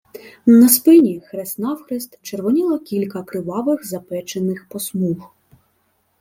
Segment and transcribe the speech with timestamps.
[0.47, 5.31] На спині хрест-навхрест червоніло кілька кривавих запечених посмуг.